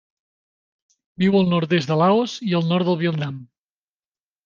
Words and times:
Viu 1.25 1.37
al 1.41 1.47
nord-est 1.53 1.93
de 1.93 1.99
Laos 2.01 2.37
i 2.51 2.59
el 2.63 2.69
nord 2.75 2.91
del 2.91 3.01
Vietnam. 3.07 3.41